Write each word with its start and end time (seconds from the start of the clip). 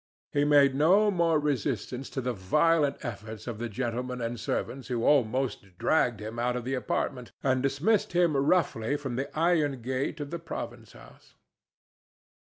He 0.33 0.45
made 0.45 0.73
no 0.73 1.11
more 1.11 1.39
resistance 1.39 2.09
to 2.09 2.21
the 2.21 2.33
violent 2.33 2.97
efforts 3.05 3.45
of 3.45 3.59
the 3.59 3.69
gentlemen 3.69 4.19
and 4.19 4.39
servants 4.39 4.87
who 4.87 5.03
almost 5.05 5.77
dragged 5.77 6.19
him 6.19 6.39
out 6.39 6.55
of 6.55 6.63
the 6.65 6.73
apartment 6.73 7.31
and 7.43 7.61
dismissed 7.61 8.13
him 8.13 8.35
roughly 8.35 8.97
from 8.97 9.15
the 9.15 9.29
iron 9.37 9.83
gate 9.83 10.19
of 10.19 10.31
the 10.31 10.39
province 10.39 10.93
house. 10.93 11.35